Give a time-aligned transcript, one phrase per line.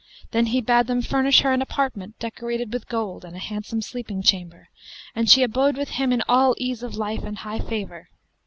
[0.31, 4.23] Then he bade them furnish her an apartment decorated with gold and a handsome sleeping
[4.23, 4.67] chamber,
[5.13, 8.09] and she abode with him in all ease of life and high favour.